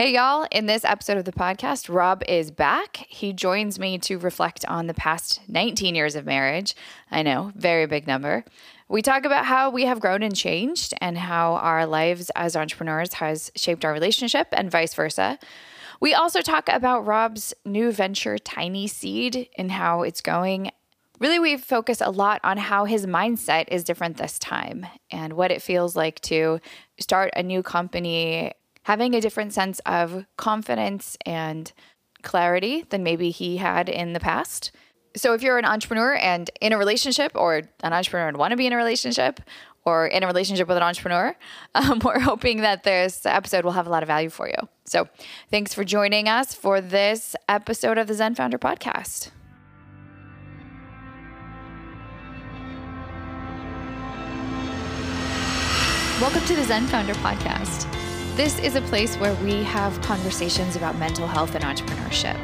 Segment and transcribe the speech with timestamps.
[0.00, 0.46] Hey, y'all.
[0.50, 3.04] In this episode of the podcast, Rob is back.
[3.10, 6.74] He joins me to reflect on the past 19 years of marriage.
[7.10, 8.46] I know, very big number.
[8.88, 13.12] We talk about how we have grown and changed and how our lives as entrepreneurs
[13.12, 15.38] has shaped our relationship and vice versa.
[16.00, 20.70] We also talk about Rob's new venture, TinySeed, and how it's going.
[21.18, 25.50] Really, we focus a lot on how his mindset is different this time and what
[25.50, 26.58] it feels like to
[26.98, 28.54] start a new company
[28.90, 31.72] having a different sense of confidence and
[32.22, 34.72] clarity than maybe he had in the past.
[35.14, 38.56] So, if you're an entrepreneur and in a relationship, or an entrepreneur and want to
[38.56, 39.38] be in a relationship,
[39.84, 41.36] or in a relationship with an entrepreneur,
[41.76, 44.68] um, we're hoping that this episode will have a lot of value for you.
[44.86, 45.08] So,
[45.52, 49.30] thanks for joining us for this episode of the Zen Founder Podcast.
[56.20, 57.99] Welcome to the Zen Founder Podcast.
[58.40, 62.38] This is a place where we have conversations about mental health and entrepreneurship.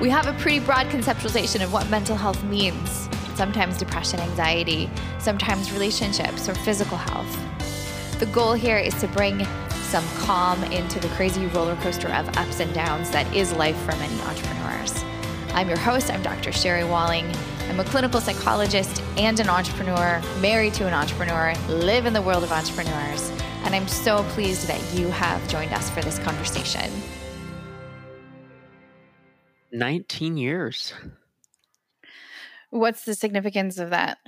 [0.00, 5.70] We have a pretty broad conceptualization of what mental health means sometimes depression, anxiety, sometimes
[5.70, 8.18] relationships or physical health.
[8.18, 9.44] The goal here is to bring
[9.82, 13.94] some calm into the crazy roller coaster of ups and downs that is life for
[13.96, 15.04] many entrepreneurs.
[15.52, 16.52] I'm your host, I'm Dr.
[16.52, 17.30] Sherry Walling.
[17.68, 22.44] I'm a clinical psychologist and an entrepreneur, married to an entrepreneur, live in the world
[22.44, 23.30] of entrepreneurs
[23.64, 26.90] and I'm so pleased that you have joined us for this conversation.
[29.72, 30.94] 19 years.
[32.70, 34.18] What's the significance of that?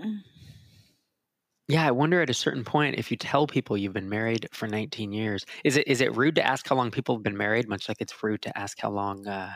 [1.69, 4.69] Yeah, I wonder at a certain point if you tell people you've been married for
[4.69, 7.69] 19 years, is it is it rude to ask how long people have been married,
[7.69, 9.53] much like it's rude to ask how long uh,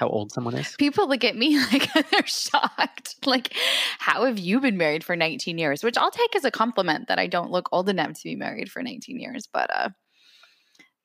[0.00, 0.74] how old someone is?
[0.78, 3.16] People look at me like they're shocked.
[3.26, 3.54] Like,
[3.98, 5.84] how have you been married for 19 years?
[5.84, 8.72] Which I'll take as a compliment that I don't look old enough to be married
[8.72, 9.46] for 19 years.
[9.46, 9.90] But uh,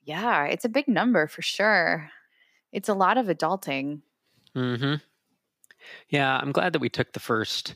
[0.03, 2.09] yeah, it's a big number for sure.
[2.71, 3.99] It's a lot of adulting.
[4.53, 4.95] Hmm.
[6.09, 7.75] Yeah, I'm glad that we took the first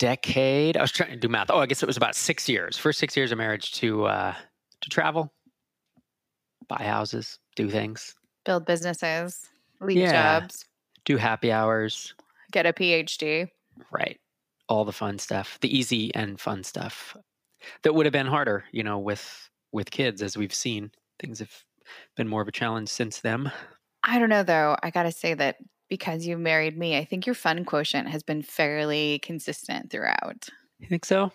[0.00, 0.76] decade.
[0.76, 1.50] I was trying to do math.
[1.50, 2.76] Oh, I guess it was about six years.
[2.76, 4.34] First six years of marriage to uh,
[4.80, 5.32] to travel,
[6.66, 9.48] buy houses, do things, build businesses
[9.82, 10.40] leave yeah.
[10.40, 10.64] jobs,
[11.04, 12.14] do happy hours,
[12.50, 13.48] get a PhD.
[13.90, 14.18] Right.
[14.68, 17.16] All the fun stuff, the easy and fun stuff
[17.82, 20.90] that would have been harder, you know, with with kids as we've seen.
[21.18, 21.64] Things have
[22.16, 23.52] been more of a challenge since then.
[24.04, 24.76] I don't know though.
[24.82, 25.56] I got to say that
[25.88, 30.48] because you married me, I think your fun quotient has been fairly consistent throughout.
[30.78, 31.32] You think so?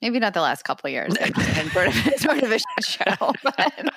[0.00, 1.14] Maybe not the last couple years.
[1.20, 3.94] It's been sort of sort of a show, but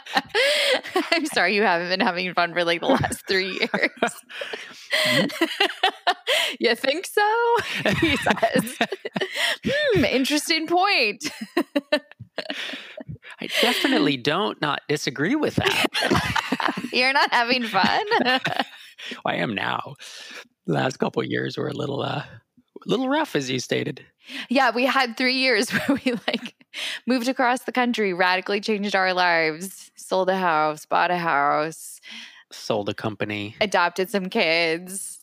[1.12, 4.12] I'm sorry you haven't been having fun for like the last three years.
[6.60, 7.56] you think so?
[8.00, 8.78] He says.
[9.64, 11.30] hmm, interesting point.
[13.40, 16.78] I definitely don't not disagree with that.
[16.92, 18.04] You're not having fun.
[19.24, 19.94] I am now.
[20.66, 24.04] The last couple years were a little uh a little rough as you stated.
[24.48, 26.54] Yeah, we had 3 years where we like
[27.06, 32.00] moved across the country, radically changed our lives, sold a house, bought a house,
[32.50, 35.22] sold a company, adopted some kids,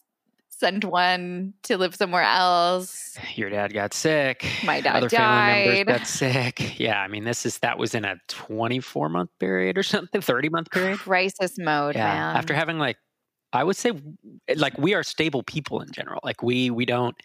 [0.49, 3.17] sent one to live somewhere else.
[3.35, 4.45] Your dad got sick.
[4.63, 5.63] My dad Other died.
[5.63, 6.79] family members got sick.
[6.79, 10.49] Yeah, I mean, this is that was in a 24 month period or something, 30
[10.49, 10.99] month period.
[10.99, 12.13] Crisis mode, yeah.
[12.13, 12.35] man.
[12.35, 12.97] After having like,
[13.51, 13.93] I would say,
[14.55, 16.19] like we are stable people in general.
[16.23, 17.15] Like we we don't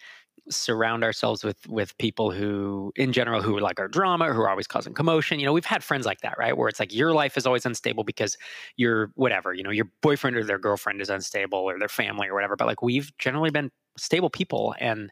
[0.50, 4.66] surround ourselves with with people who in general who like our drama who are always
[4.66, 6.56] causing commotion you know we've had friends like that right?
[6.56, 8.36] Where it's like your life is always unstable because
[8.76, 12.34] your whatever you know your boyfriend or their girlfriend is unstable or their family or
[12.34, 15.10] whatever but like we've generally been stable people and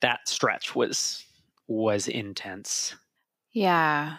[0.00, 1.24] that stretch was
[1.68, 2.94] was intense.
[3.52, 4.16] Yeah.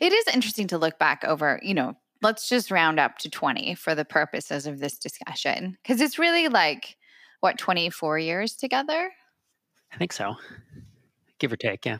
[0.00, 3.74] It is interesting to look back over you know let's just round up to 20
[3.74, 6.96] for the purposes of this discussion because it's really like
[7.40, 9.10] what 24 years together
[9.92, 10.36] I think so.
[11.38, 11.98] Give or take, yeah.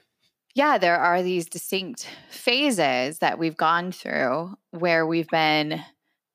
[0.54, 5.80] Yeah, there are these distinct phases that we've gone through where we've been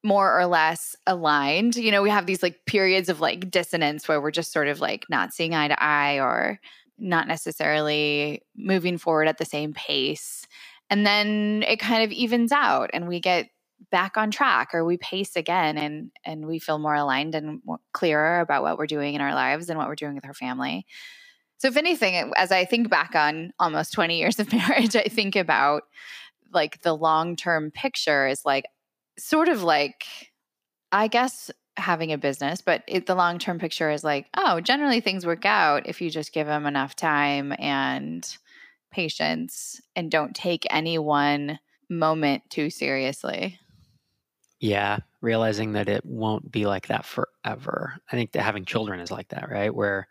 [0.04, 1.75] more or less aligned.
[1.75, 4.80] You know, we have these like periods of like dissonance where we're just sort of
[4.80, 6.60] like not seeing eye to eye or
[6.98, 10.46] not necessarily moving forward at the same pace.
[10.90, 13.48] And then it kind of evens out and we get
[13.92, 17.62] back on track or we pace again and and we feel more aligned and
[17.92, 20.86] clearer about what we're doing in our lives and what we're doing with our family.
[21.66, 25.36] So, if anything, as I think back on almost 20 years of marriage, I think
[25.36, 25.82] about
[26.54, 28.66] like the long term picture is like
[29.18, 30.06] sort of like,
[30.92, 35.02] I guess, having a business, but it, the long term picture is like, oh, generally
[35.02, 38.38] things work out if you just give them enough time and
[38.92, 41.58] patience and don't take any one
[41.90, 43.58] moment too seriously.
[44.60, 47.96] Yeah, realizing that it won't be like that forever.
[48.12, 49.74] I think that having children is like that, right?
[49.74, 50.08] Where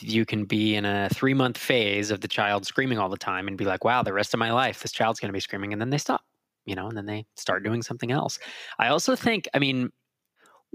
[0.00, 3.48] you can be in a three month phase of the child screaming all the time
[3.48, 5.72] and be like, wow, the rest of my life, this child's going to be screaming.
[5.72, 6.22] And then they stop,
[6.64, 8.38] you know, and then they start doing something else.
[8.78, 9.90] I also think, I mean,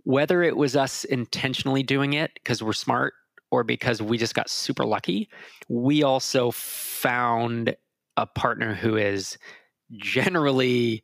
[0.03, 3.13] whether it was us intentionally doing it because we're smart
[3.51, 5.29] or because we just got super lucky,
[5.67, 7.75] we also found
[8.15, 9.38] a partner who is
[9.97, 11.03] generally,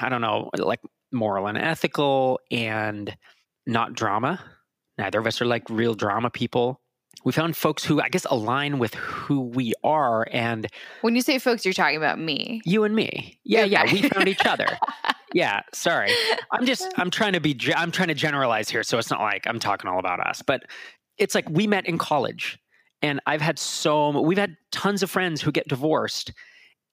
[0.00, 0.80] I don't know, like
[1.12, 3.14] moral and ethical and
[3.66, 4.40] not drama.
[4.98, 6.80] Neither of us are like real drama people.
[7.26, 10.28] We found folks who I guess align with who we are.
[10.30, 10.68] And
[11.00, 12.62] when you say folks, you're talking about me.
[12.64, 13.40] You and me.
[13.42, 13.70] Yeah, okay.
[13.72, 13.92] yeah.
[13.92, 14.68] We found each other.
[15.34, 16.12] yeah, sorry.
[16.52, 19.44] I'm just I'm trying to be I'm trying to generalize here so it's not like
[19.48, 20.40] I'm talking all about us.
[20.40, 20.66] But
[21.18, 22.60] it's like we met in college
[23.02, 26.32] and I've had so we've had tons of friends who get divorced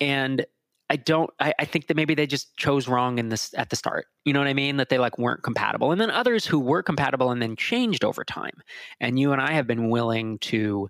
[0.02, 0.48] and
[0.90, 3.76] I don't I, I, think that maybe they just chose wrong in this at the
[3.76, 4.06] start.
[4.26, 4.78] You know what I mean?
[4.78, 5.92] That they like weren't compatible.
[5.92, 8.62] And then others who were compatible and then changed over time.
[9.00, 10.90] And you and I have been willing to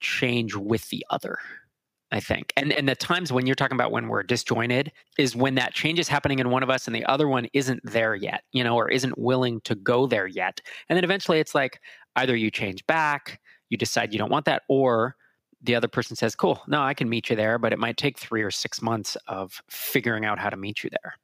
[0.00, 1.38] change with the other.
[2.10, 2.52] I think.
[2.56, 5.98] And and the times when you're talking about when we're disjointed is when that change
[5.98, 8.76] is happening in one of us and the other one isn't there yet, you know,
[8.76, 10.60] or isn't willing to go there yet.
[10.88, 11.80] And then eventually it's like
[12.14, 15.16] either you change back, you decide you don't want that, or
[15.64, 18.18] the other person says, Cool, no, I can meet you there, but it might take
[18.18, 21.14] three or six months of figuring out how to meet you there.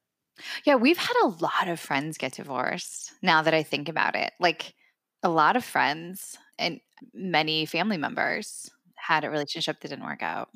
[0.65, 4.33] Yeah, we've had a lot of friends get divorced now that I think about it.
[4.41, 4.75] Like
[5.23, 6.81] a lot of friends and
[7.13, 10.49] many family members had a relationship that didn't work out.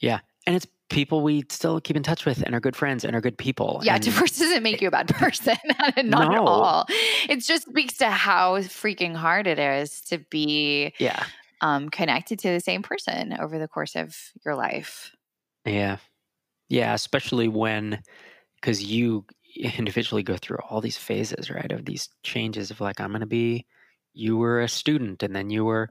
[0.00, 0.20] Yeah.
[0.46, 3.20] And it's people we still keep in touch with and are good friends and are
[3.20, 3.80] good people.
[3.82, 5.56] Yeah, and divorce doesn't make you a bad person.
[5.96, 6.22] Not no.
[6.22, 6.86] at all.
[7.28, 11.24] It just speaks to how freaking hard it is to be yeah
[11.60, 15.14] um, connected to the same person over the course of your life.
[15.64, 15.98] Yeah.
[16.68, 16.94] Yeah.
[16.94, 18.02] Especially when,
[18.60, 19.24] because you
[19.78, 21.72] individually go through all these phases, right?
[21.72, 23.66] Of these changes of like, I'm going to be,
[24.14, 25.90] you were a student and then you were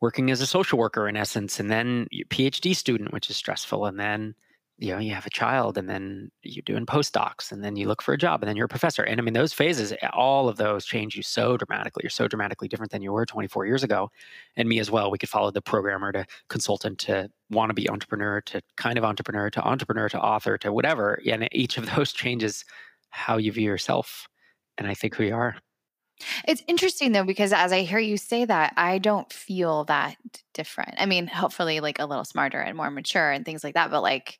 [0.00, 3.86] working as a social worker in essence, and then PhD student, which is stressful.
[3.86, 4.34] And then
[4.80, 8.00] you know you have a child and then you're doing postdocs and then you look
[8.00, 9.02] for a job and then you're a professor.
[9.02, 12.00] And i mean those phases eh, all of those change you so dramatically.
[12.02, 14.10] You're so dramatically different than you were 24 years ago.
[14.56, 17.90] And me as well we could follow the programmer to consultant to want to be
[17.90, 21.20] entrepreneur to kind of entrepreneur to entrepreneur to author to whatever.
[21.26, 22.64] And each of those changes
[23.10, 24.28] how you view yourself.
[24.78, 25.56] And i think who you are.
[26.48, 30.16] It's interesting though because as I hear you say that, I don't feel that
[30.54, 30.94] different.
[30.98, 34.02] I mean, hopefully like a little smarter and more mature and things like that, but
[34.02, 34.38] like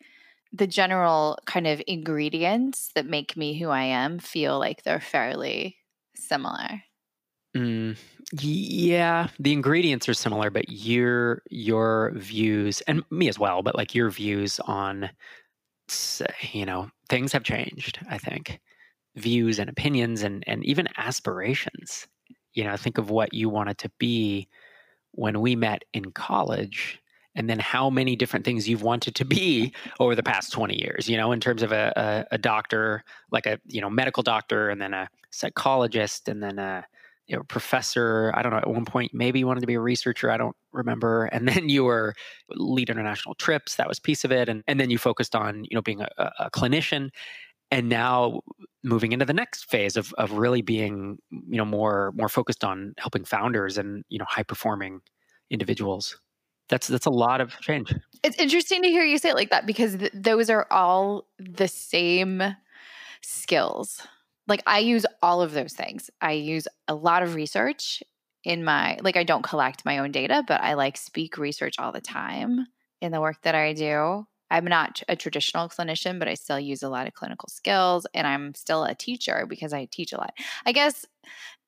[0.53, 5.79] the general kind of ingredients that make me who I am feel like they're fairly
[6.17, 6.83] similar.
[7.57, 7.99] Mm,
[8.41, 13.93] yeah, the ingredients are similar, but your your views and me as well, but like
[13.95, 15.11] your views on
[16.53, 17.99] you know things have changed.
[18.09, 18.61] I think
[19.17, 22.09] views and opinions and and even aspirations.
[22.55, 24.49] You know, think of what you wanted to be
[25.13, 27.01] when we met in college
[27.35, 31.09] and then how many different things you've wanted to be over the past 20 years
[31.09, 34.71] you know in terms of a, a, a doctor like a you know medical doctor
[34.71, 36.85] and then a psychologist and then a
[37.31, 38.33] you know, professor.
[38.35, 40.57] I don't know at one point maybe you wanted to be a researcher i don't
[40.73, 41.25] remember.
[41.33, 42.15] And then you were
[42.51, 45.77] lead international trips that was piece of it and, and then you focused on you
[45.77, 47.11] know being a, a clinician
[47.71, 48.41] and now
[48.83, 52.95] moving into the next phase of, of really being you know more more focused on
[52.99, 55.01] helping founders and you know high performing
[55.51, 56.19] individuals
[56.71, 57.95] that's that's a lot of change.
[58.23, 61.69] It's interesting to hear you say it like that because th- those are all the
[61.69, 62.43] same
[63.23, 64.07] skills.
[64.47, 66.11] Like I use all of those things.
[66.21, 68.03] I use a lot of research
[68.45, 71.93] in my like I don't collect my own data, but I like speak research all
[71.93, 72.67] the time
[73.01, 74.27] in the work that I do.
[74.53, 78.27] I'm not a traditional clinician, but I still use a lot of clinical skills and
[78.27, 80.33] I'm still a teacher because I teach a lot.
[80.67, 81.07] I guess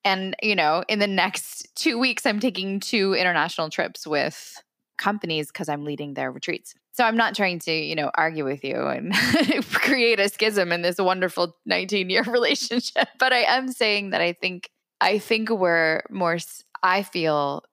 [0.04, 4.62] and you know, in the next 2 weeks I'm taking two international trips with
[4.98, 6.74] companies because I'm leading their retreats.
[6.92, 9.14] So I'm not trying to, you know, argue with you and
[9.72, 14.32] create a schism in this wonderful 19 year relationship, but I am saying that I
[14.32, 14.70] think
[15.00, 16.38] I think we're more
[16.82, 17.64] I feel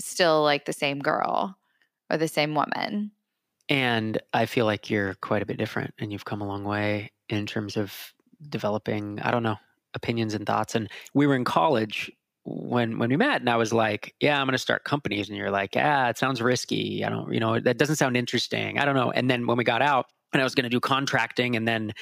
[0.00, 1.56] still like the same girl
[2.10, 3.12] or the same woman.
[3.68, 7.12] And I feel like you're quite a bit different and you've come a long way
[7.28, 7.94] in terms of
[8.48, 9.58] developing, I don't know,
[9.94, 10.74] opinions and thoughts.
[10.74, 12.10] And we were in college
[12.44, 15.36] when when we met and I was like, yeah, I'm going to start companies and
[15.36, 17.04] you're like, "Yeah, it sounds risky.
[17.04, 18.78] I don't, you know, that doesn't sound interesting.
[18.78, 20.80] I don't know." And then when we got out and I was going to do
[20.80, 21.92] contracting and then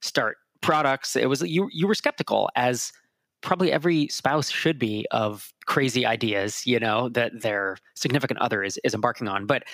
[0.00, 2.92] start products, it was you you were skeptical as
[3.40, 8.78] probably every spouse should be of crazy ideas, you know, that their significant other is
[8.84, 9.46] is embarking on.
[9.46, 9.64] But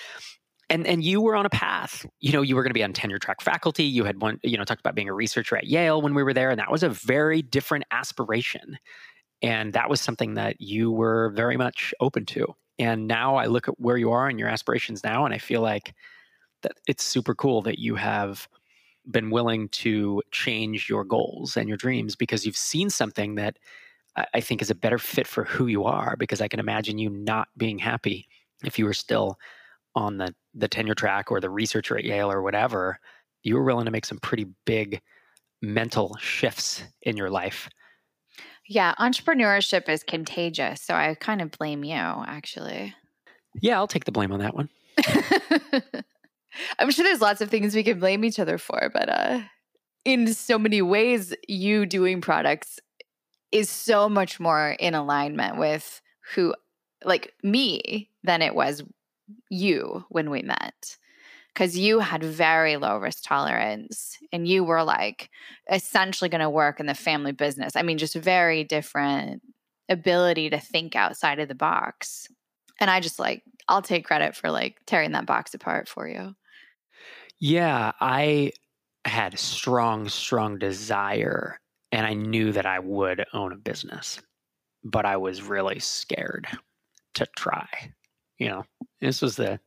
[0.68, 2.92] and and you were on a path you know you were going to be on
[2.92, 6.00] tenure track faculty you had one you know talked about being a researcher at yale
[6.00, 8.78] when we were there and that was a very different aspiration
[9.42, 13.68] and that was something that you were very much open to and now i look
[13.68, 15.94] at where you are and your aspirations now and i feel like
[16.62, 18.48] that it's super cool that you have
[19.10, 23.56] been willing to change your goals and your dreams because you've seen something that
[24.34, 27.10] I think is a better fit for who you are because I can imagine you
[27.10, 28.28] not being happy
[28.64, 29.38] if you were still
[29.94, 32.98] on the the tenure track or the researcher at Yale or whatever,
[33.42, 35.00] you were willing to make some pretty big
[35.62, 37.68] mental shifts in your life.
[38.70, 42.94] Yeah, entrepreneurship is contagious, so I kind of blame you actually.
[43.60, 44.68] Yeah, I'll take the blame on that one.
[46.78, 49.40] I'm sure there's lots of things we can blame each other for, but uh
[50.04, 52.78] in so many ways you doing products
[53.50, 56.00] is so much more in alignment with
[56.36, 56.54] who
[57.04, 58.84] like me than it was
[59.48, 60.96] you when we met
[61.60, 65.28] because you had very low risk tolerance and you were like
[65.70, 67.76] essentially going to work in the family business.
[67.76, 69.42] I mean, just very different
[69.86, 72.28] ability to think outside of the box.
[72.80, 76.34] And I just like, I'll take credit for like tearing that box apart for you.
[77.38, 78.52] Yeah, I
[79.04, 81.60] had strong, strong desire
[81.92, 84.18] and I knew that I would own a business,
[84.82, 86.46] but I was really scared
[87.16, 87.68] to try.
[88.38, 88.64] You know,
[89.02, 89.60] this was the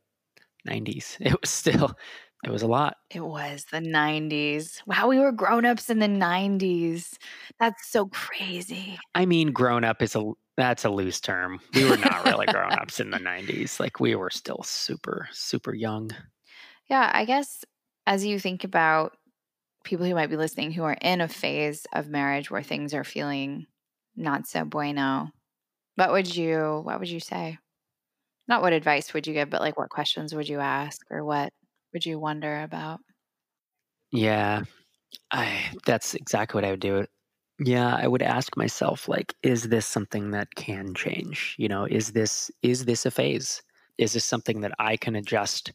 [0.65, 1.17] 90s.
[1.20, 1.98] It was still,
[2.43, 2.98] it was a lot.
[3.10, 4.82] It was the 90s.
[4.86, 7.17] Wow, we were grown ups in the 90s.
[7.60, 8.98] That's so crazy.
[9.15, 11.60] I mean, grown up is a, that's a loose term.
[11.74, 13.79] We were not really grown ups in the 90s.
[13.79, 16.12] Like we were still super, super young.
[16.89, 17.63] Yeah, I guess
[18.05, 19.17] as you think about
[19.84, 23.03] people who might be listening who are in a phase of marriage where things are
[23.03, 23.65] feeling
[24.15, 25.29] not so bueno,
[25.96, 27.58] what would you what would you say?
[28.47, 31.53] Not what advice would you give, but like what questions would you ask or what
[31.93, 33.00] would you wonder about?
[34.12, 34.63] Yeah.
[35.31, 37.05] I that's exactly what I would do.
[37.59, 41.55] Yeah, I would ask myself like is this something that can change?
[41.59, 43.62] You know, is this is this a phase?
[43.97, 45.71] Is this something that I can adjust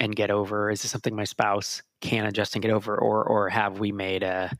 [0.00, 0.70] and get over?
[0.70, 4.22] Is this something my spouse can adjust and get over or or have we made
[4.22, 4.52] a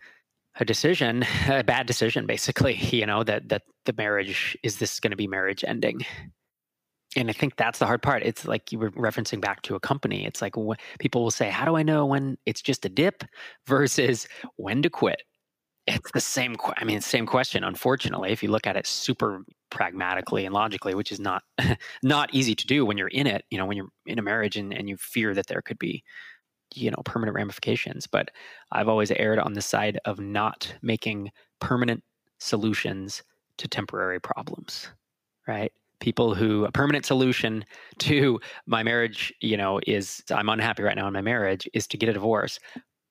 [0.56, 5.12] a decision, a bad decision basically, you know, that that the marriage is this going
[5.12, 6.00] to be marriage ending?
[7.16, 8.22] And I think that's the hard part.
[8.22, 10.24] It's like you were referencing back to a company.
[10.24, 13.24] It's like wh- people will say, "How do I know when it's just a dip
[13.66, 15.22] versus when to quit?"
[15.86, 16.56] It's the same.
[16.56, 17.64] Qu- I mean, same question.
[17.64, 21.42] Unfortunately, if you look at it super pragmatically and logically, which is not
[22.02, 23.44] not easy to do when you're in it.
[23.50, 26.04] You know, when you're in a marriage and, and you fear that there could be,
[26.74, 28.06] you know, permanent ramifications.
[28.06, 28.30] But
[28.70, 32.04] I've always erred on the side of not making permanent
[32.38, 33.24] solutions
[33.58, 34.88] to temporary problems.
[35.48, 37.64] Right people who a permanent solution
[37.98, 41.96] to my marriage, you know, is I'm unhappy right now in my marriage is to
[41.96, 42.58] get a divorce.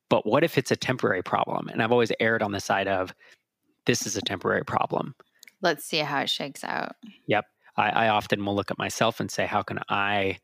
[0.10, 1.70] But what if it's a temporary problem?
[1.70, 3.14] And I've always erred on the side of
[3.86, 5.16] this is a temporary problem.
[5.62, 6.96] Let's see how it shakes out.
[7.28, 7.46] Yep.
[7.78, 10.40] I, I often will look at myself and say, how can I,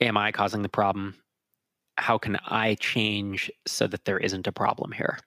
[0.00, 1.14] am I causing the problem?
[1.96, 5.18] How can I change so that there isn't a problem here?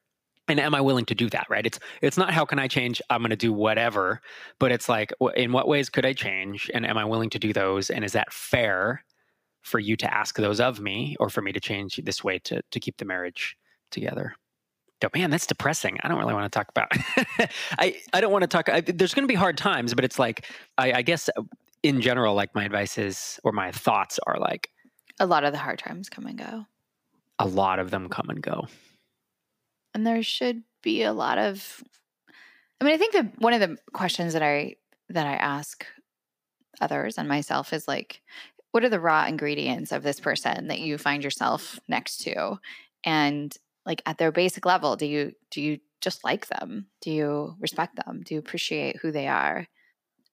[0.47, 1.65] And am i willing to do that right?
[1.65, 4.21] It's it's not how can i change i'm going to do whatever
[4.59, 7.53] but it's like in what ways could i change and am i willing to do
[7.53, 9.03] those and is that fair
[9.61, 12.61] for you to ask those of me or for me to change this way to
[12.71, 13.57] to keep the marriage
[13.91, 14.35] together?
[15.05, 15.97] Oh, man that's depressing.
[16.01, 16.87] I don't really want to talk about
[17.77, 20.17] i i don't want to talk I, there's going to be hard times but it's
[20.17, 20.45] like
[20.77, 21.41] I, I guess uh,
[21.83, 24.69] in general like my advice is or my thoughts are like
[25.19, 26.65] a lot of the hard times come and go.
[27.39, 28.67] A lot of them come and go
[29.93, 31.83] and there should be a lot of
[32.81, 34.75] I mean, I think that one of the questions that I
[35.09, 35.85] that I ask
[36.81, 38.21] others and myself is like
[38.71, 42.57] what are the raw ingredients of this person that you find yourself next to?
[43.05, 46.87] And like at their basic level do you do you just like them?
[47.01, 48.21] Do you respect them?
[48.25, 49.67] Do you appreciate who they are?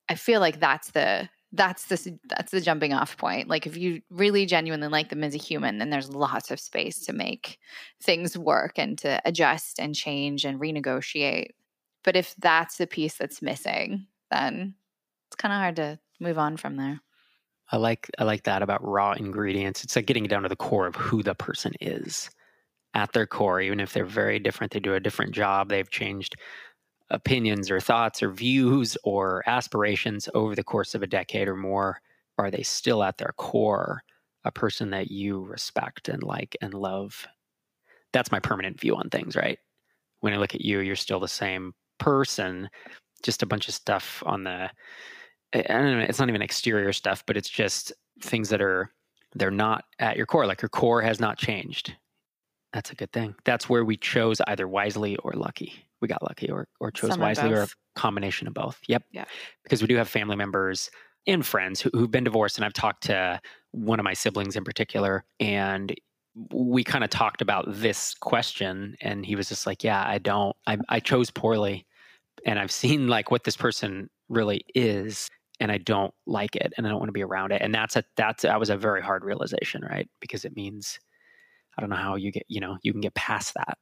[0.09, 3.49] I feel like that's the that's the that's the jumping off point.
[3.49, 7.01] Like if you really genuinely like them as a human, then there's lots of space
[7.07, 7.59] to make
[8.03, 11.51] things work and to adjust and change and renegotiate.
[12.05, 14.75] But if that's the piece that's missing, then
[15.29, 17.01] it's kind of hard to move on from there.
[17.73, 19.83] I like I like that about raw ingredients.
[19.83, 22.31] It's like getting down to the core of who the person is
[22.95, 26.35] at their core, even if they're very different, they do a different job, they've changed
[27.11, 32.01] opinions or thoughts or views or aspirations over the course of a decade or more,
[32.39, 34.03] are they still at their core
[34.45, 37.27] a person that you respect and like and love?
[38.13, 39.59] That's my permanent view on things, right?
[40.21, 42.69] When I look at you, you're still the same person,
[43.23, 44.71] just a bunch of stuff on the
[45.53, 48.91] I don't know, it's not even exterior stuff, but it's just things that are
[49.35, 50.47] they're not at your core.
[50.47, 51.95] Like your core has not changed.
[52.73, 53.35] That's a good thing.
[53.45, 55.73] That's where we chose either wisely or lucky.
[56.01, 58.79] We got lucky or or chose Some wisely or a combination of both.
[58.89, 59.05] Yep.
[59.13, 59.25] Yeah.
[59.63, 60.91] Because we do have family members
[61.27, 63.41] and friends who, who've been divorced, and I've talked to
[63.73, 65.95] one of my siblings in particular, and
[66.53, 70.57] we kind of talked about this question, and he was just like, "Yeah, I don't.
[70.67, 71.87] I, I chose poorly,
[72.47, 75.29] and I've seen like what this person really is."
[75.63, 77.61] And I don't like it, and I don't want to be around it.
[77.61, 80.09] And that's a that's that was a very hard realization, right?
[80.21, 80.99] Because it means
[81.77, 83.79] I don't know how you get you know you can get past that.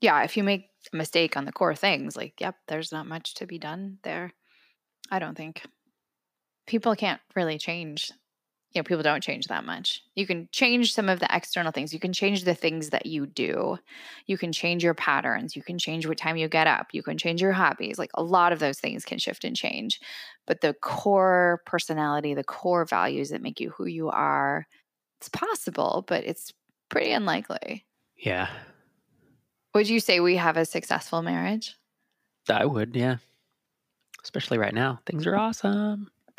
[0.00, 3.34] Yeah, if you make a mistake on the core things, like, yep, there's not much
[3.34, 4.32] to be done there.
[5.10, 5.62] I don't think
[6.66, 8.10] people can't really change.
[8.72, 10.02] You know, people don't change that much.
[10.14, 11.92] You can change some of the external things.
[11.92, 13.76] You can change the things that you do.
[14.26, 15.54] You can change your patterns.
[15.54, 16.88] You can change what time you get up.
[16.92, 17.98] You can change your hobbies.
[17.98, 20.00] Like a lot of those things can shift and change.
[20.46, 24.66] But the core personality, the core values that make you who you are,
[25.20, 26.52] it's possible, but it's
[26.92, 27.84] pretty unlikely.
[28.16, 28.48] Yeah,
[29.74, 31.74] Would you say we have a successful marriage?
[32.48, 32.94] I would.
[32.94, 33.16] Yeah,
[34.22, 36.08] especially right now, things are awesome.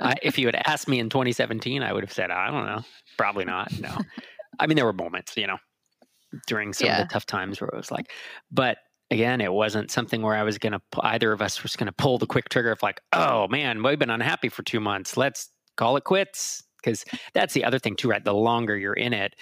[0.00, 2.82] I, if you had asked me in 2017, I would have said, I don't know.
[3.16, 3.70] Probably not.
[3.78, 3.96] No.
[4.58, 5.58] I mean, there were moments, you know,
[6.48, 7.02] during some Yeah.
[7.02, 8.10] of the tough times where it was like,
[8.50, 8.78] but
[9.10, 11.92] again, it wasn't something where I was going to, either of us was going to
[11.92, 15.16] pull the quick trigger of like, oh man, we've been unhappy for two months.
[15.16, 16.64] Let's call it quits.
[16.82, 18.24] Because that's the other thing too, right?
[18.24, 19.34] The longer you're in it,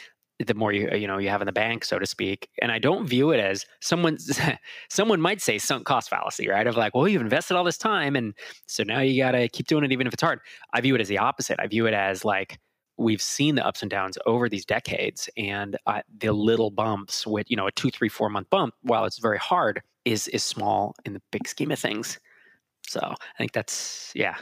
[0.47, 2.49] the more you you know you have in the bank, so to speak.
[2.63, 4.19] And I don't view it as someone
[4.91, 6.67] someone might say sunk cost fallacy, right?
[6.67, 8.35] Of like, well, you've invested all this time, and
[8.67, 10.41] so now you got to keep doing it, even if it's hard.
[10.73, 11.61] I view it as the opposite.
[11.61, 12.59] I view it as like
[12.97, 17.51] we've seen the ups and downs over these decades, and uh, the little bumps with
[17.51, 20.95] you know a two, three, four month bump, while it's very hard, is is small
[21.05, 22.19] in the big scheme of things.
[22.87, 24.37] So I think that's yeah,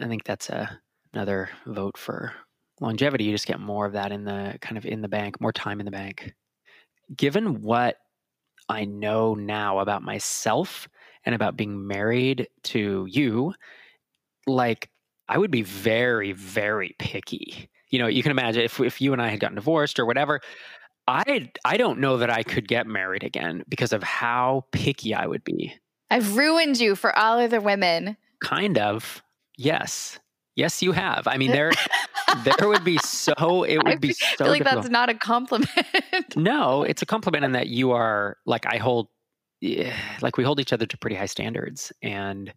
[0.00, 0.80] I think that's a,
[1.14, 2.32] another vote for
[2.80, 3.24] longevity.
[3.24, 5.80] You just get more of that in the kind of in the bank, more time
[5.80, 6.34] in the bank.
[7.14, 7.96] Given what
[8.68, 10.88] I know now about myself
[11.24, 13.54] and about being married to you,
[14.46, 14.90] like
[15.28, 17.68] I would be very, very picky.
[17.90, 20.40] You know, you can imagine if if you and I had gotten divorced or whatever,
[21.06, 25.26] I I don't know that I could get married again because of how picky I
[25.26, 25.74] would be.
[26.10, 28.16] I've ruined you for all other women.
[28.42, 29.22] Kind of.
[29.56, 30.18] Yes.
[30.56, 31.26] Yes, you have.
[31.26, 31.72] I mean, there
[32.44, 34.84] there would be so it I would be feel so like difficult.
[34.84, 35.70] that's not a compliment.
[36.36, 39.08] No, it's a compliment in that you are like I hold,
[39.62, 42.52] eh, like we hold each other to pretty high standards, and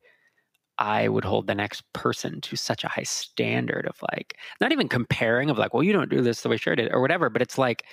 [0.79, 4.87] I would hold the next person to such a high standard of like not even
[4.89, 7.41] comparing of like, well, you don't do this the way Cher did or whatever, but
[7.41, 7.83] it's like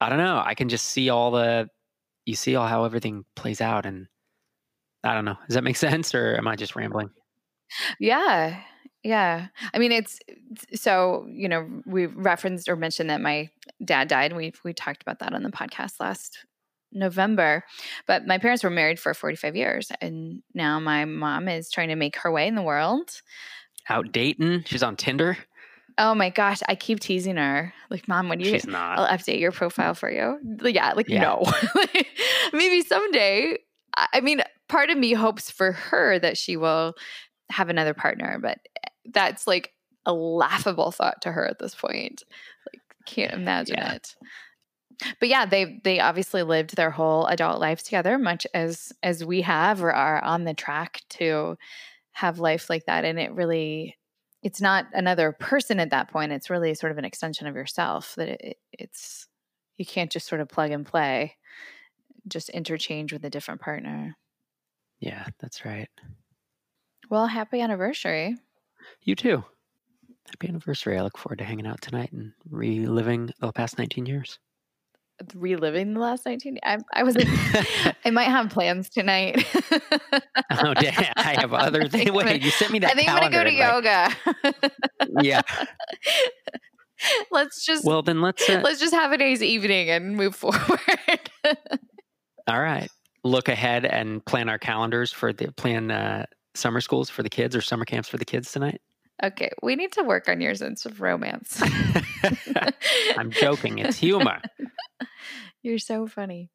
[0.00, 0.42] I don't know.
[0.44, 1.68] I can just see all the
[2.26, 4.06] you see all how everything plays out, and
[5.04, 5.36] I don't know.
[5.48, 7.10] Does that make sense, or am I just rambling?
[7.98, 8.60] yeah.
[9.02, 9.46] Yeah.
[9.72, 10.18] I mean, it's
[10.74, 13.48] so, you know, we referenced or mentioned that my
[13.84, 14.34] dad died.
[14.34, 16.38] We we talked about that on the podcast last
[16.92, 17.64] November.
[18.06, 21.96] But my parents were married for 45 years and now my mom is trying to
[21.96, 23.22] make her way in the world.
[23.88, 24.64] Out dating?
[24.66, 25.38] She's on Tinder.
[25.98, 27.72] Oh my gosh, I keep teasing her.
[27.90, 28.98] Like, mom, when you She's not.
[28.98, 30.38] I'll update your profile for you.
[30.62, 31.22] Yeah, like Yeah.
[31.22, 31.52] no.
[32.52, 33.58] Maybe someday.
[33.96, 36.94] I I mean, part of me hopes for her that she will
[37.50, 38.58] have another partner, but
[39.06, 39.72] that's like
[40.06, 42.22] a laughable thought to her at this point.
[42.72, 43.94] Like, can't imagine Yeah.
[43.94, 44.16] it.
[45.18, 49.42] But yeah, they they obviously lived their whole adult life together, much as as we
[49.42, 51.56] have or are on the track to
[52.12, 53.04] have life like that.
[53.04, 53.96] And it really
[54.42, 56.32] it's not another person at that point.
[56.32, 59.26] It's really sort of an extension of yourself that it, it's,
[59.76, 61.36] you can't just sort of plug and play,
[62.28, 64.16] just interchange with a different partner.
[65.00, 65.88] Yeah, that's right.
[67.10, 68.36] Well, happy anniversary.
[69.02, 69.44] You too.
[70.28, 70.98] Happy anniversary.
[70.98, 74.38] I look forward to hanging out tonight and reliving the past 19 years.
[75.34, 77.14] Reliving the last 19 I, I was,
[78.04, 79.44] I might have plans tonight.
[79.72, 81.12] oh, damn.
[81.16, 82.10] I have other things.
[82.10, 85.22] Gonna- Wait, you sent me that I think I'm going to go to yoga.
[85.22, 85.42] Yeah.
[87.30, 88.48] let's just, Well, then let's.
[88.48, 90.80] Uh, let's just have a nice evening and move forward.
[92.46, 92.88] all right.
[93.24, 97.54] Look ahead and plan our calendars for the plan uh, summer schools for the kids
[97.54, 98.80] or summer camps for the kids tonight.
[99.22, 99.50] okay.
[99.62, 101.62] We need to work on your sense of romance.
[103.16, 103.78] I'm joking.
[103.78, 104.40] It's humor.
[105.62, 106.50] You're so funny.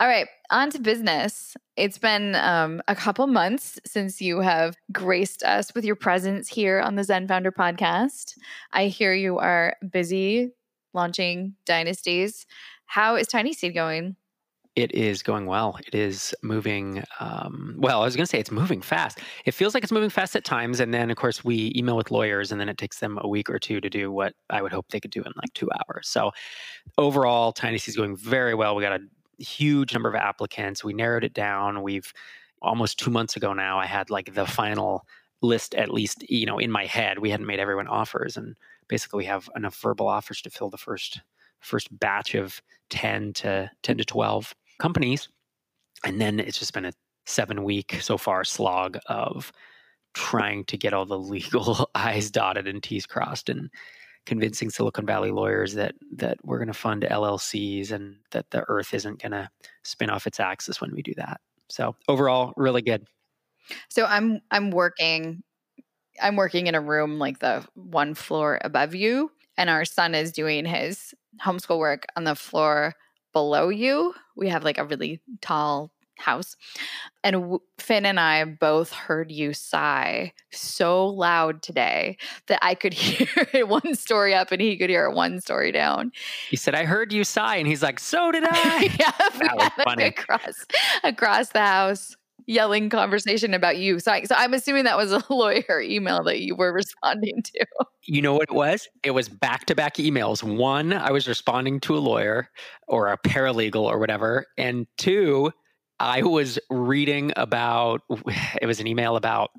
[0.00, 1.54] All right, on to business.
[1.76, 6.80] It's been um, a couple months since you have graced us with your presence here
[6.80, 8.32] on the Zen Founder podcast.
[8.72, 10.52] I hear you are busy
[10.94, 12.46] launching dynasties.
[12.86, 14.16] How is TinySeed going?
[14.76, 15.76] It is going well.
[15.86, 17.02] It is moving.
[17.18, 19.18] Um, well, I was going to say it's moving fast.
[19.44, 20.78] It feels like it's moving fast at times.
[20.78, 23.50] And then, of course, we email with lawyers, and then it takes them a week
[23.50, 26.08] or two to do what I would hope they could do in like two hours.
[26.08, 26.30] So,
[26.96, 28.76] overall, TinySeed is going very well.
[28.76, 30.84] We got a huge number of applicants.
[30.84, 31.82] We narrowed it down.
[31.82, 32.12] We've
[32.62, 35.04] almost two months ago now, I had like the final
[35.42, 37.18] list, at least, you know, in my head.
[37.18, 38.36] We hadn't made everyone offers.
[38.36, 38.56] And
[38.88, 41.20] basically, we have enough verbal offers to fill the first
[41.60, 45.28] first batch of 10 to 10 to 12 companies.
[46.04, 46.92] And then it's just been a
[47.26, 49.52] seven week so far slog of
[50.14, 53.70] trying to get all the legal I's dotted and T's crossed and
[54.26, 58.92] convincing Silicon Valley lawyers that that we're going to fund LLCs and that the earth
[58.92, 59.48] isn't going to
[59.84, 61.40] spin off its axis when we do that.
[61.70, 63.06] So overall, really good.
[63.88, 65.42] So I'm I'm working
[66.20, 70.32] I'm working in a room like the one floor above you and our son is
[70.32, 71.14] doing his
[71.44, 72.94] homeschool work on the floor
[73.32, 74.14] below you.
[74.36, 76.56] We have like a really tall house.
[77.22, 82.16] And Finn and I both heard you sigh so loud today
[82.48, 85.72] that I could hear it one story up and he could hear it one story
[85.72, 86.12] down.
[86.50, 87.56] He said, I heard you sigh.
[87.56, 88.94] And he's like, So did I.
[88.98, 90.04] yeah, that was funny.
[90.04, 90.66] Across,
[91.04, 92.16] across the house
[92.48, 94.00] yelling conversation about you.
[94.00, 97.66] So, I, so I'm assuming that was a lawyer email that you were responding to.
[98.02, 98.88] You know what it was?
[99.04, 100.42] It was back to back emails.
[100.42, 102.48] One, I was responding to a lawyer
[102.88, 104.46] or a paralegal or whatever.
[104.56, 105.52] And two,
[106.00, 108.00] I was reading about
[108.62, 109.50] it was an email about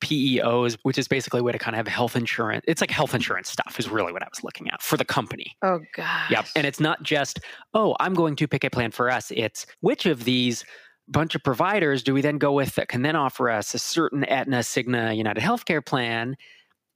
[0.00, 2.64] PEOs, which is basically a way to kind of have health insurance.
[2.66, 5.56] It's like health insurance stuff, is really what I was looking at for the company.
[5.62, 6.30] Oh, God.
[6.30, 6.46] Yep.
[6.56, 7.40] And it's not just,
[7.74, 9.30] oh, I'm going to pick a plan for us.
[9.34, 10.64] It's which of these
[11.08, 14.24] bunch of providers do we then go with that can then offer us a certain
[14.24, 16.36] Aetna, Cigna, United Healthcare plan?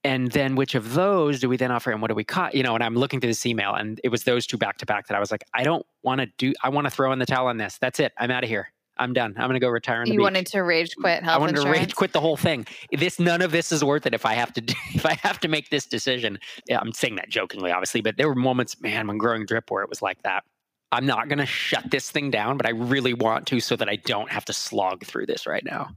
[0.05, 2.55] And then which of those do we then offer and what do we cut?
[2.55, 4.87] You know, and I'm looking through this email and it was those two back to
[4.87, 7.19] back that I was like, I don't want to do, I want to throw in
[7.19, 7.79] the towel on this.
[7.81, 8.13] That's it.
[8.17, 8.73] I'm out of here.
[8.99, 9.35] I'm done.
[9.37, 10.05] I'm going to go retire.
[10.05, 11.77] you wanted to rage quit health I wanted insurance?
[11.77, 12.67] to rage quit the whole thing.
[12.93, 15.39] This none of this is worth it if I have to do, if I have
[15.41, 16.39] to make this decision.
[16.67, 19.83] Yeah, I'm saying that jokingly, obviously, but there were moments, man, when growing drip where
[19.83, 20.45] it was like that.
[20.91, 23.89] I'm not going to shut this thing down, but I really want to so that
[23.89, 25.91] I don't have to slog through this right now.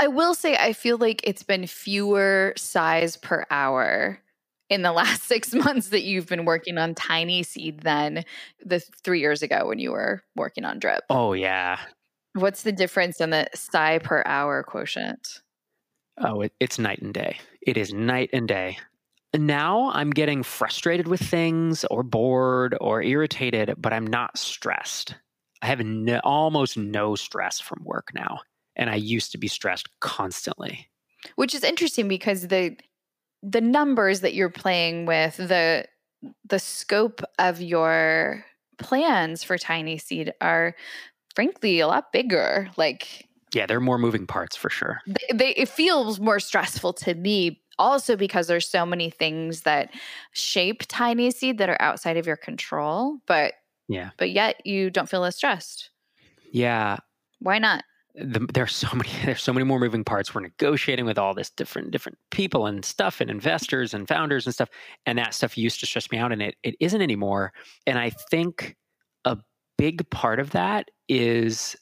[0.00, 4.18] I will say, I feel like it's been fewer sighs per hour
[4.70, 8.24] in the last six months that you've been working on TinySeed than
[8.64, 11.04] the three years ago when you were working on Drip.
[11.10, 11.78] Oh, yeah.
[12.34, 15.40] What's the difference in the sigh per hour quotient?
[16.18, 17.38] Oh, it, it's night and day.
[17.62, 18.78] It is night and day
[19.36, 25.14] now I'm getting frustrated with things or bored or irritated, but I'm not stressed.
[25.60, 28.40] I have no, almost no stress from work now.
[28.76, 30.88] And I used to be stressed constantly.
[31.36, 32.76] Which is interesting because the
[33.42, 35.86] the numbers that you're playing with, the
[36.48, 38.44] the scope of your
[38.78, 40.74] plans for TinySeed are
[41.34, 42.70] frankly a lot bigger.
[42.76, 45.00] Like yeah, there are more moving parts for sure.
[45.06, 49.90] They, they, it feels more stressful to me also because there's so many things that
[50.32, 53.54] shape TinySeed that are outside of your control but
[53.88, 54.10] yeah.
[54.18, 55.90] but yet you don't feel as stressed.
[56.52, 56.98] Yeah.
[57.40, 57.84] Why not?
[58.14, 60.34] The, there's so many there's so many more moving parts.
[60.34, 64.54] We're negotiating with all this different different people and stuff and investors and founders and
[64.54, 64.68] stuff
[65.06, 67.52] and that stuff used to stress me out and it it isn't anymore.
[67.86, 68.76] And i think
[69.24, 69.38] a
[69.76, 71.76] big part of that is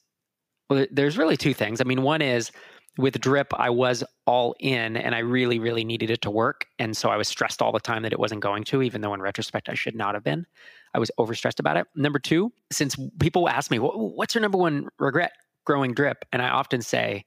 [0.70, 1.80] well there's really two things.
[1.80, 2.52] I mean one is
[2.98, 6.66] with drip i was all in and i really really needed it to work.
[6.78, 9.14] And so i was stressed all the time that it wasn't going to even though
[9.14, 10.46] in retrospect i should not have been.
[10.94, 11.86] I was overstressed about it.
[11.94, 15.32] Number two since people ask me what's your number one regret
[15.64, 16.24] growing drip?
[16.32, 17.24] And i often say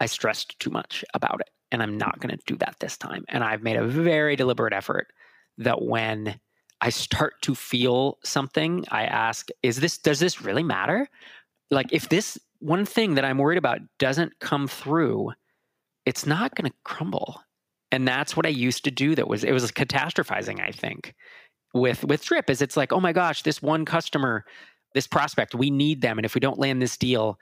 [0.00, 3.24] i stressed too much about it and i'm not going to do that this time.
[3.28, 5.08] And i've made a very deliberate effort
[5.58, 6.40] that when
[6.80, 11.08] i start to feel something i ask is this does this really matter?
[11.70, 15.32] Like if this one thing that I'm worried about doesn't come through,
[16.06, 17.40] it's not going to crumble.
[17.90, 19.14] And that's what I used to do.
[19.14, 20.60] That was it was catastrophizing.
[20.60, 21.14] I think
[21.74, 24.44] with with Drip is it's like, oh my gosh, this one customer,
[24.94, 27.36] this prospect, we need them, and if we don't land this deal,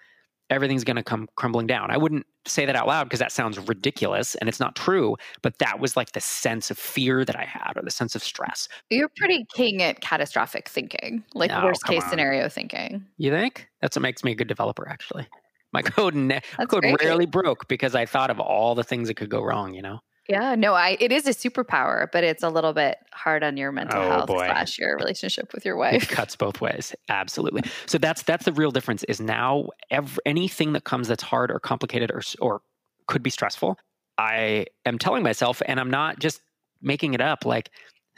[0.50, 1.90] everything's going to come crumbling down.
[1.90, 5.58] I wouldn't say that out loud because that sounds ridiculous and it's not true, but
[5.58, 8.68] that was like the sense of fear that I had or the sense of stress.
[8.90, 12.10] You're pretty king at catastrophic thinking, like no, worst case on.
[12.10, 13.06] scenario thinking.
[13.16, 13.68] You think?
[13.80, 15.26] That's what makes me a good developer actually.
[15.72, 19.30] My code ne- code rarely broke because I thought of all the things that could
[19.30, 20.00] go wrong, you know.
[20.30, 23.72] Yeah, no, I it is a superpower, but it's a little bit hard on your
[23.72, 24.46] mental oh, health boy.
[24.46, 26.04] slash your relationship with your wife.
[26.04, 27.62] It cuts both ways, absolutely.
[27.86, 29.02] So that's that's the real difference.
[29.04, 32.62] Is now every, anything that comes that's hard or complicated or or
[33.08, 33.76] could be stressful,
[34.18, 36.40] I am telling myself, and I'm not just
[36.80, 37.44] making it up.
[37.44, 37.70] Like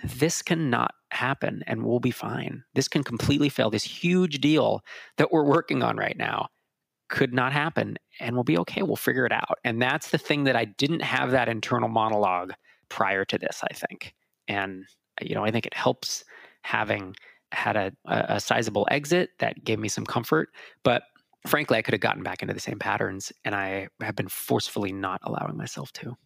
[0.05, 2.65] this cannot happen and we'll be fine.
[2.75, 3.71] This can completely fail.
[3.71, 4.83] This huge deal
[5.17, 6.49] that we're working on right now
[7.09, 8.83] could not happen and we'll be okay.
[8.83, 9.59] We'll figure it out.
[9.65, 12.53] And that's the thing that I didn't have that internal monologue
[12.89, 14.15] prior to this, I think.
[14.49, 14.85] And,
[15.21, 16.25] uh, you know, I think it helps
[16.63, 17.15] having
[17.53, 20.51] had a, a sizable exit that gave me some comfort.
[20.85, 21.03] But
[21.47, 24.93] frankly, I could have gotten back into the same patterns and I have been forcefully
[24.93, 26.17] not allowing myself to.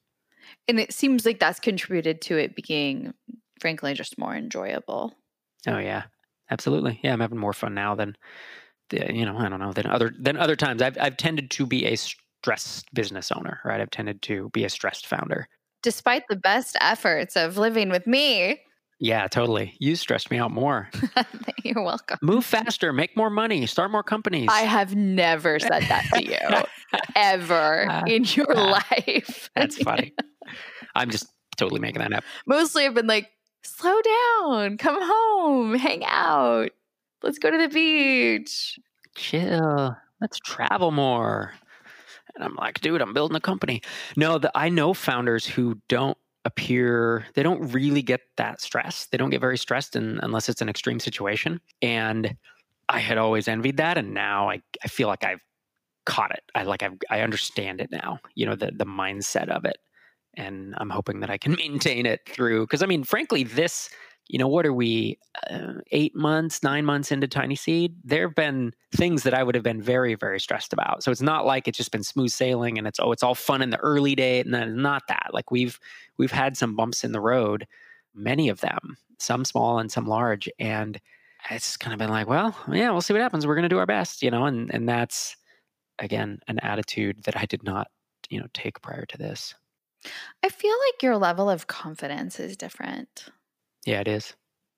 [0.68, 3.12] And it seems like that's contributed to it being,
[3.60, 5.14] frankly, just more enjoyable.
[5.66, 6.04] Oh, yeah.
[6.48, 7.00] Absolutely.
[7.02, 8.16] Yeah, I'm having more fun now than,
[8.92, 10.82] you know, I don't know, than other than other times.
[10.82, 13.80] I've I've tended to be a stressed business owner, right?
[13.80, 15.48] I've tended to be a stressed founder.
[15.82, 18.60] Despite the best efforts of living with me.
[18.98, 19.74] Yeah, totally.
[19.78, 20.88] You stressed me out more.
[21.64, 22.18] You're welcome.
[22.22, 24.48] Move faster, make more money, start more companies.
[24.50, 29.50] I have never said that to you ever uh, in your uh, life.
[29.56, 30.14] That's funny.
[30.94, 31.26] I'm just
[31.58, 32.24] totally making that up.
[32.46, 33.30] Mostly I've been like,
[33.64, 36.70] slow down, come home, hang out.
[37.22, 38.78] Let's go to the beach.
[39.16, 39.96] Chill.
[40.20, 41.52] Let's travel more.
[42.34, 43.82] And I'm like, dude, I'm building a company.
[44.16, 49.18] No, the, I know founders who don't appear they don't really get that stress they
[49.18, 52.36] don't get very stressed in, unless it's an extreme situation and
[52.88, 55.40] i had always envied that and now i, I feel like i've
[56.04, 59.64] caught it i like I've, i understand it now you know the, the mindset of
[59.64, 59.78] it
[60.34, 63.90] and i'm hoping that i can maintain it through because i mean frankly this
[64.28, 65.18] you know, what are we,
[65.50, 67.94] uh, eight months, nine months into TinySeed?
[68.02, 71.02] There have been things that I would have been very, very stressed about.
[71.02, 73.62] So it's not like it's just been smooth sailing and it's oh, it's all fun
[73.62, 75.30] in the early day, and then not that.
[75.32, 75.78] Like we've
[76.18, 77.66] we've had some bumps in the road,
[78.14, 81.00] many of them, some small and some large, and
[81.50, 83.46] it's kind of been like, well, yeah, we'll see what happens.
[83.46, 85.36] We're going to do our best, you know, and and that's
[85.98, 87.88] again an attitude that I did not,
[88.28, 89.54] you know, take prior to this.
[90.42, 93.28] I feel like your level of confidence is different.
[93.86, 94.34] Yeah, it is.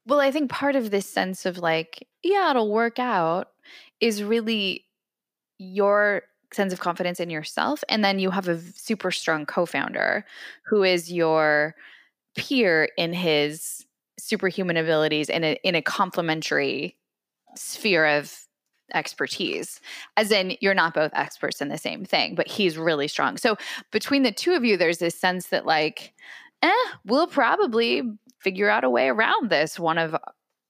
[0.07, 3.49] Well, I think part of this sense of like, yeah, it'll work out
[4.01, 4.85] is really
[5.59, 7.85] your sense of confidence in yourself.
[7.88, 10.25] And then you have a super strong co founder
[10.66, 11.75] who is your
[12.37, 13.87] peer in his
[14.18, 16.97] superhuman abilities in a, in a complementary
[17.57, 18.47] sphere of
[18.94, 19.81] expertise
[20.16, 23.57] as in you're not both experts in the same thing but he's really strong so
[23.92, 26.14] between the two of you there's this sense that like
[26.62, 26.73] eh
[27.05, 28.03] we'll probably
[28.40, 30.16] figure out a way around this one of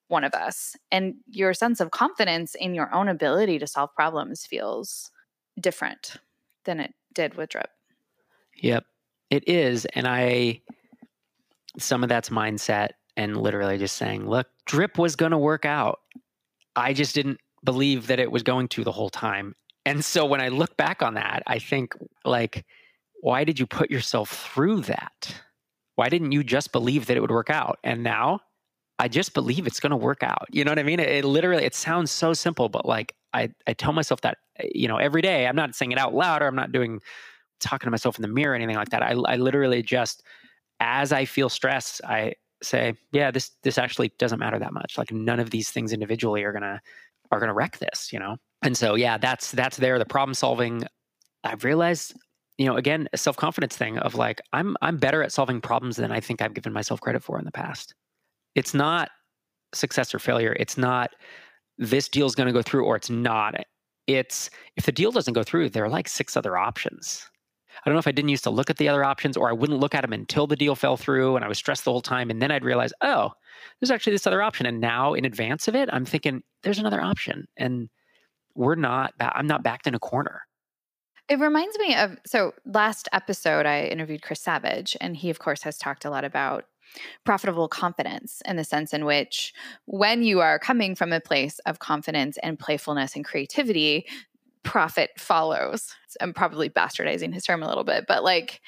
[0.08, 0.74] one of us.
[0.90, 5.10] And your sense of confidence in your own ability to solve problems feels
[5.60, 6.16] different
[6.64, 7.70] than it did with drip.
[8.56, 8.84] Yep.
[9.30, 10.60] It is and i
[11.78, 16.00] some of that's mindset and literally just saying look drip was going to work out.
[16.74, 19.54] I just didn't believe that it was going to the whole time.
[19.84, 22.64] And so when i look back on that i think like
[23.20, 25.34] why did you put yourself through that
[25.98, 27.80] why didn't you just believe that it would work out?
[27.82, 28.38] And now
[29.00, 30.46] I just believe it's going to work out.
[30.48, 31.00] You know what I mean?
[31.00, 34.38] It, it, literally, it sounds so simple, but like I, I tell myself that,
[34.72, 35.48] you know, every day.
[35.48, 37.00] I'm not saying it out loud or I'm not doing,
[37.58, 39.02] talking to myself in the mirror or anything like that.
[39.02, 40.22] I, I literally just,
[40.78, 44.98] as I feel stress, I say, yeah, this, this actually doesn't matter that much.
[44.98, 46.80] Like none of these things individually are going to,
[47.32, 48.36] are going to wreck this, you know?
[48.62, 49.98] And so, yeah, that's, that's there.
[49.98, 50.84] The problem solving,
[51.42, 52.14] I've realized
[52.58, 56.12] you know again a self-confidence thing of like i'm i'm better at solving problems than
[56.12, 57.94] i think i've given myself credit for in the past.
[58.54, 59.10] It's not
[59.74, 60.56] success or failure.
[60.58, 61.14] It's not
[61.76, 63.54] this deal's going to go through or it's not.
[64.06, 67.24] It's if the deal doesn't go through there are like six other options.
[67.78, 69.52] I don't know if i didn't used to look at the other options or i
[69.52, 72.00] wouldn't look at them until the deal fell through and i was stressed the whole
[72.00, 73.30] time and then i'd realize oh
[73.78, 74.66] there's actually this other option.
[74.66, 77.88] And now in advance of it i'm thinking there's another option and
[78.56, 80.42] we're not i'm not backed in a corner
[81.28, 85.62] it reminds me of so last episode, I interviewed Chris Savage, and he, of course,
[85.62, 86.64] has talked a lot about
[87.24, 89.52] profitable confidence in the sense in which
[89.84, 94.06] when you are coming from a place of confidence and playfulness and creativity,
[94.62, 95.94] profit follows.
[96.20, 98.60] I'm probably bastardizing his term a little bit, but like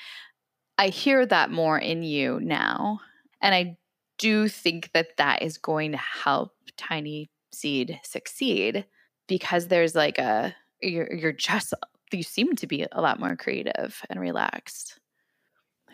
[0.78, 3.00] I hear that more in you now.
[3.40, 3.76] And I
[4.18, 8.86] do think that that is going to help Tiny Seed succeed
[9.28, 11.74] because there's like a, you're, you're just
[12.12, 14.98] you seem to be a lot more creative and relaxed.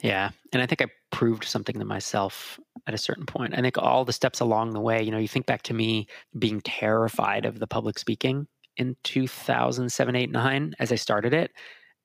[0.03, 0.31] Yeah.
[0.53, 3.55] And I think I proved something to myself at a certain point.
[3.57, 6.07] I think all the steps along the way, you know, you think back to me
[6.39, 11.51] being terrified of the public speaking in 2007, 8, 9 as I started it.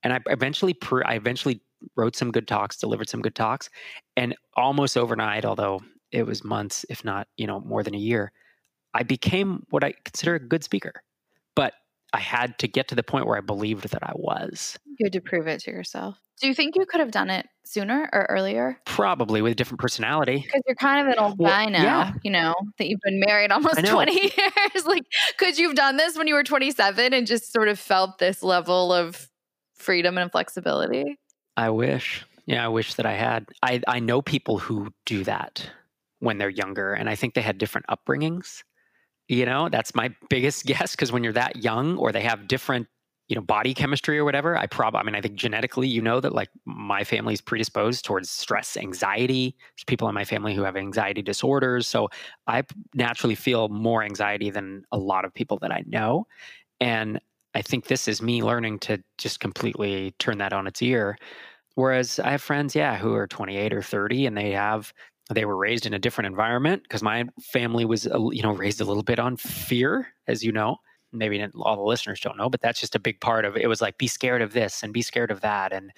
[0.04, 1.62] And I eventually, I eventually
[1.96, 3.70] wrote some good talks, delivered some good talks.
[4.16, 8.32] And almost overnight, although it was months, if not, you know, more than a year,
[8.94, 11.04] I became what I consider a good speaker.
[11.56, 11.74] But
[12.14, 14.78] I had to get to the point where I believed that I was.
[14.86, 16.18] You had to prove it to yourself.
[16.42, 18.80] Do you think you could have done it sooner or earlier?
[18.86, 20.42] Probably with a different personality.
[20.44, 22.14] Because you're kind of an old Well, guy now, yeah.
[22.24, 24.86] you know, that you've been married almost 20 years.
[24.86, 25.04] like,
[25.38, 28.42] could you have done this when you were 27 and just sort of felt this
[28.44, 29.30] level of
[29.76, 31.18] freedom and flexibility?
[31.56, 32.26] I wish.
[32.46, 33.46] Yeah, I wish that I had.
[33.62, 35.70] I, I know people who do that
[36.20, 38.64] when they're younger, and I think they had different upbringings.
[39.32, 42.88] You know, that's my biggest guess because when you're that young or they have different,
[43.30, 46.20] you know, body chemistry or whatever, I probably, I mean, I think genetically, you know,
[46.20, 49.56] that like my family's predisposed towards stress, anxiety.
[49.58, 51.88] There's people in my family who have anxiety disorders.
[51.88, 52.10] So
[52.46, 52.64] I
[52.94, 56.28] naturally feel more anxiety than a lot of people that I know.
[56.82, 57.22] And
[57.56, 61.18] I think this is me learning to just completely turn that on its ear.
[61.76, 64.92] Whereas I have friends, yeah, who are 28 or 30 and they have
[65.34, 68.82] they were raised in a different environment because my family was uh, you know raised
[68.82, 70.78] a little bit on fear as you know.
[71.14, 73.82] Maybe all the listeners don't know but that's just a big part of it was
[73.82, 75.92] like be scared of this and be scared of that and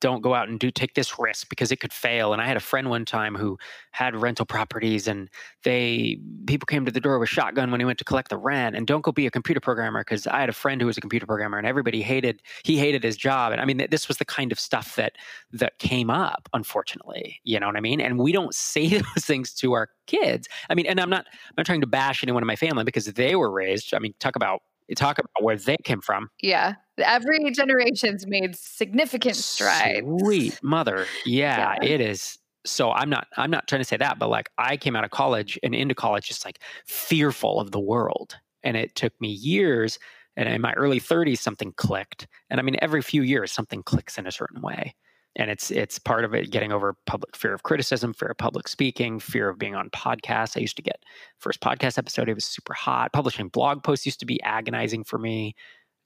[0.00, 2.32] don't go out and do take this risk because it could fail.
[2.32, 3.58] And i had a friend one time who
[3.92, 5.28] had rental properties and
[5.64, 8.76] they people came to the door with shotgun when he went to collect the rent.
[8.76, 11.00] And don't go be a computer programmer because i had a friend who was a
[11.00, 13.52] computer programmer and everybody hated he hated his job.
[13.52, 15.14] And i mean this was the kind of stuff that
[15.52, 17.40] that came up unfortunately.
[17.44, 18.00] You know what i mean?
[18.00, 20.48] And we don't say those things to our kids.
[20.70, 23.06] I mean and i'm not i'm not trying to bash anyone in my family because
[23.06, 24.60] they were raised i mean talk about
[24.94, 26.30] talk about where they came from.
[26.40, 26.74] Yeah.
[26.98, 30.06] Every generation's made significant strides.
[30.20, 31.06] Sweet mother.
[31.24, 31.88] Yeah, Yeah.
[31.88, 32.38] it is.
[32.64, 35.10] So I'm not I'm not trying to say that, but like I came out of
[35.10, 38.36] college and into college just like fearful of the world.
[38.64, 39.98] And it took me years
[40.36, 42.26] and in my early 30s something clicked.
[42.50, 44.94] And I mean every few years something clicks in a certain way.
[45.36, 48.66] And it's it's part of it getting over public fear of criticism, fear of public
[48.66, 50.56] speaking, fear of being on podcasts.
[50.56, 51.04] I used to get
[51.38, 53.12] first podcast episode, it was super hot.
[53.12, 55.54] Publishing blog posts used to be agonizing for me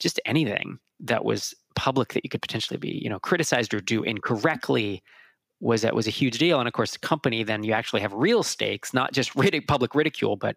[0.01, 4.03] just anything that was public that you could potentially be you know criticized or do
[4.03, 5.03] incorrectly
[5.61, 6.59] was that was a huge deal.
[6.59, 9.95] And of course the company then you actually have real stakes not just ridic- public
[9.95, 10.57] ridicule but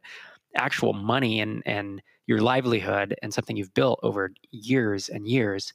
[0.55, 5.73] actual money and and your livelihood and something you've built over years and years.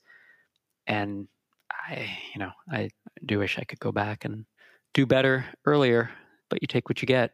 [0.87, 1.29] And
[1.89, 2.89] i you know i
[3.27, 4.47] do wish i could go back and
[4.95, 6.11] do better earlier
[6.49, 7.33] but you take what you get.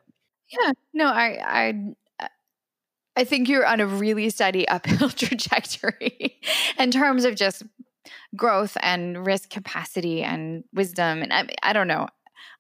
[0.51, 0.73] Yeah.
[0.93, 1.95] No, I I
[3.17, 6.41] I think you're on a really steady uphill trajectory
[6.79, 7.63] in terms of just
[8.37, 11.23] growth and risk capacity and wisdom.
[11.23, 12.09] And I, I don't know.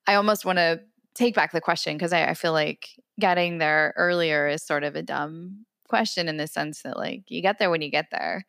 [0.07, 0.81] I almost want to
[1.15, 2.89] take back the question because I, I feel like
[3.19, 7.43] getting there earlier is sort of a dumb question in the sense that like you
[7.43, 8.47] get there when you get there.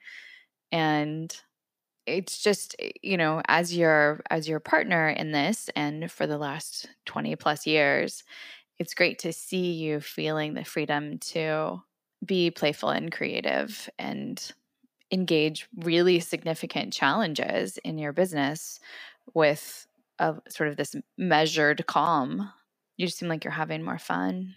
[0.71, 1.35] And
[2.05, 6.87] it's just you know as your as your partner in this and for the last
[7.05, 8.23] 20 plus years
[8.77, 11.81] it's great to see you feeling the freedom to
[12.25, 14.51] be playful and creative and
[15.11, 18.79] engage really significant challenges in your business
[19.33, 19.87] with
[20.19, 22.51] a sort of this measured calm.
[22.97, 24.55] You just seem like you're having more fun.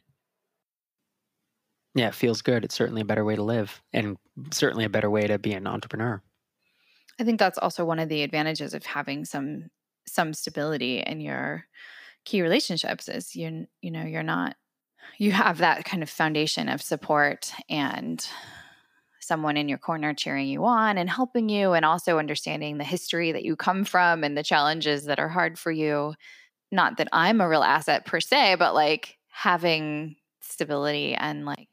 [1.94, 4.16] yeah it feels good it's certainly a better way to live and
[4.50, 6.22] certainly a better way to be an entrepreneur
[7.18, 9.70] I think that's also one of the advantages of having some
[10.06, 11.66] some stability in your
[12.24, 14.56] key relationships is you you know you're not
[15.18, 18.26] you have that kind of foundation of support and
[19.20, 23.32] someone in your corner cheering you on and helping you and also understanding the history
[23.32, 26.14] that you come from and the challenges that are hard for you.
[26.72, 31.68] Not that I'm a real asset per se but like having stability and like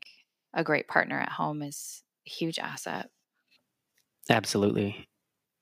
[0.53, 3.09] a great partner at home is a huge asset.
[4.29, 5.07] Absolutely,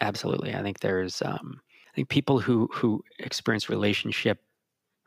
[0.01, 0.55] absolutely.
[0.55, 1.59] I think there's, um,
[1.91, 4.39] I think people who who experience relationship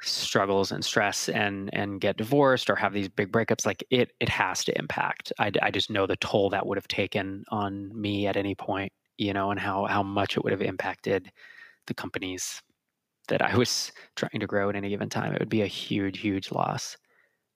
[0.03, 4.29] struggles and stress and and get divorced or have these big breakups, like it it
[4.29, 5.33] has to impact.
[5.39, 8.93] I, I just know the toll that would have taken on me at any point,
[9.19, 11.31] you know, and how how much it would have impacted
[11.87, 12.63] the companies
[13.29, 15.33] that I was trying to grow at any given time.
[15.35, 16.97] It would be a huge, huge loss,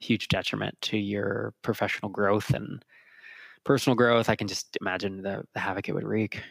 [0.00, 2.84] huge detriment to your professional growth and
[3.64, 4.28] personal growth.
[4.28, 6.42] I can just imagine the, the havoc it would wreak.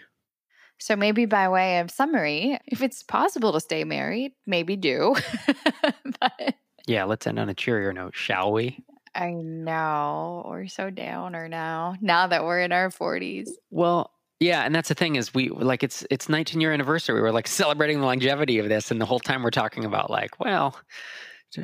[0.79, 5.15] So maybe by way of summary, if it's possible to stay married, maybe do.
[6.21, 6.55] but
[6.87, 8.83] Yeah, let's end on a cheerier note, shall we?
[9.15, 11.95] I know we're so downer now.
[12.01, 15.83] Now that we're in our forties, Well, yeah, and that's the thing is we like
[15.83, 17.15] it's it's 19 year anniversary.
[17.15, 20.09] We were like celebrating the longevity of this, and the whole time we're talking about
[20.09, 20.79] like, well,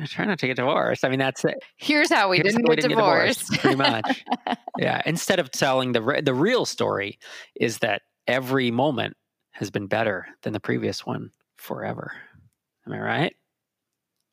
[0.08, 1.04] try not to get divorced.
[1.04, 1.54] I mean, that's it.
[1.78, 3.52] here's how we Here's didn't how we get didn't divorced.
[3.60, 4.24] pretty much.
[4.78, 5.00] yeah.
[5.06, 7.18] Instead of telling the re- the real story,
[7.54, 9.16] is that every moment
[9.52, 12.12] has been better than the previous one forever.
[12.86, 13.36] Am I right?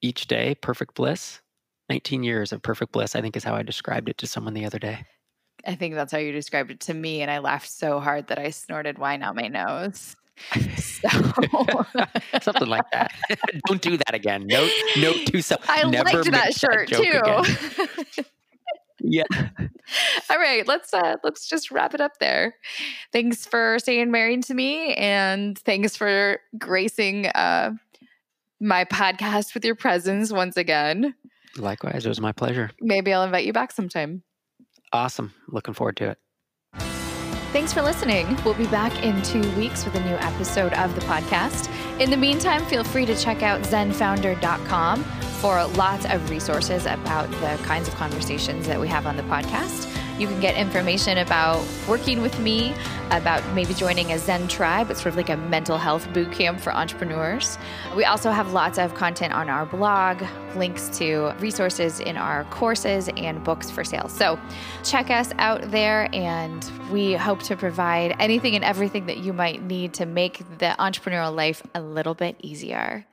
[0.01, 1.41] Each day, perfect bliss.
[1.89, 4.65] 19 years of perfect bliss, I think, is how I described it to someone the
[4.65, 5.05] other day.
[5.65, 8.39] I think that's how you described it to me, and I laughed so hard that
[8.39, 10.15] I snorted wine out my nose.
[10.77, 11.09] So
[12.41, 13.13] Something like that.
[13.67, 14.47] Don't do that again.
[14.47, 15.63] Note note to self.
[15.69, 18.23] I Never liked that shirt joke too.
[19.03, 19.23] Yeah.
[20.29, 22.55] All right, let's uh let's just wrap it up there.
[23.11, 27.71] Thanks for staying married to me and thanks for gracing uh
[28.61, 31.13] my podcast with your presence once again.
[31.57, 32.71] Likewise, it was my pleasure.
[32.79, 34.23] Maybe I'll invite you back sometime.
[34.93, 35.33] Awesome.
[35.49, 36.17] Looking forward to it.
[37.51, 38.35] Thanks for listening.
[38.43, 41.69] We'll be back in two weeks with a new episode of the podcast.
[41.99, 45.03] In the meantime, feel free to check out zenfounder.com
[45.43, 49.89] for lots of resources about the kinds of conversations that we have on the podcast.
[50.17, 52.73] You can get information about working with me,
[53.11, 54.89] about maybe joining a Zen tribe.
[54.89, 57.57] It's sort of like a mental health boot camp for entrepreneurs.
[57.93, 60.23] We also have lots of content on our blog,
[60.55, 64.07] links to resources in our courses and books for sale.
[64.07, 64.39] So
[64.85, 69.61] check us out there, and we hope to provide anything and everything that you might
[69.61, 73.05] need to make the entrepreneurial life a little bit easier.